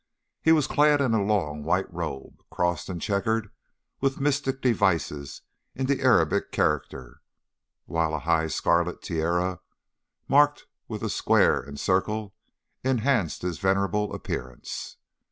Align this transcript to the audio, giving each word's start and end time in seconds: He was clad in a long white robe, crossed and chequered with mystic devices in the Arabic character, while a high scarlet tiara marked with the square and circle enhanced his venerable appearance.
He 0.41 0.51
was 0.51 0.65
clad 0.65 0.99
in 0.99 1.13
a 1.13 1.21
long 1.21 1.61
white 1.63 1.85
robe, 1.93 2.41
crossed 2.49 2.89
and 2.89 2.99
chequered 2.99 3.51
with 3.99 4.19
mystic 4.19 4.59
devices 4.59 5.43
in 5.75 5.85
the 5.85 6.01
Arabic 6.01 6.51
character, 6.51 7.21
while 7.85 8.15
a 8.15 8.25
high 8.25 8.47
scarlet 8.47 9.03
tiara 9.03 9.59
marked 10.27 10.65
with 10.87 11.01
the 11.01 11.09
square 11.11 11.59
and 11.59 11.79
circle 11.79 12.33
enhanced 12.83 13.43
his 13.43 13.59
venerable 13.59 14.11
appearance. 14.15 14.97